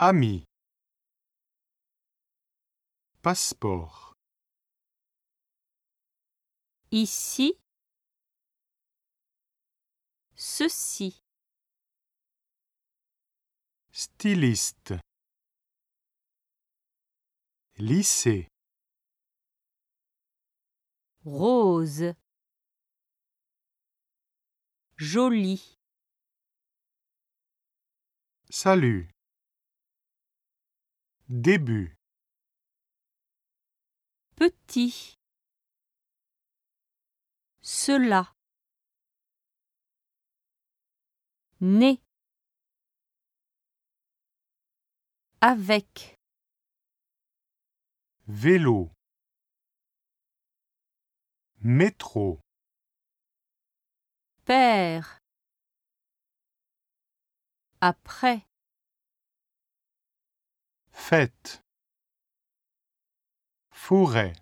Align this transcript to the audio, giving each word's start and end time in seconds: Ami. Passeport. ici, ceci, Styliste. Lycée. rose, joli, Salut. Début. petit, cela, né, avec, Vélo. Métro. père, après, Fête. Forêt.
Ami. 0.00 0.44
Passeport. 3.20 4.14
ici, 6.92 7.58
ceci, 10.36 11.20
Styliste. 13.90 14.94
Lycée. 17.78 18.46
rose, 21.24 22.14
joli, 24.96 25.76
Salut. 28.50 29.10
Début. 31.28 31.94
petit, 34.34 35.18
cela, 37.60 38.32
né, 41.60 42.00
avec, 45.42 46.16
Vélo. 48.26 48.90
Métro. 51.60 52.40
père, 54.46 55.18
après, 57.82 58.47
Fête. 61.08 61.62
Forêt. 63.70 64.34